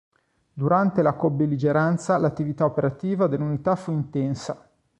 [0.51, 4.67] Durante la cobelligeranza l'attività operativa dell'unità fu intensa.